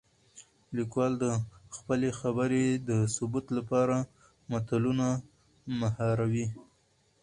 [0.77, 1.25] ليکوال د
[1.77, 3.97] خپلې خبرې د ثبوت لپاره
[4.51, 5.07] متلونه
[5.79, 6.45] ،محاورې